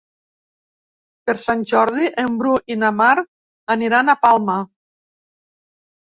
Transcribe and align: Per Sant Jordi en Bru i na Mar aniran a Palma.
Per 1.29 1.35
Sant 1.41 1.61
Jordi 1.71 2.07
en 2.23 2.39
Bru 2.39 2.55
i 2.77 2.79
na 2.85 2.91
Mar 3.03 3.11
aniran 3.77 4.09
a 4.09 4.19
Palma. 4.27 4.59